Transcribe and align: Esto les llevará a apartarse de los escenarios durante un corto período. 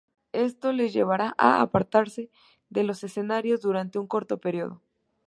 Esto 0.33 0.71
les 0.71 0.93
llevará 0.93 1.35
a 1.37 1.61
apartarse 1.61 2.31
de 2.71 2.81
los 2.83 3.03
escenarios 3.03 3.61
durante 3.61 3.99
un 3.99 4.07
corto 4.07 4.39
período. 4.39 4.81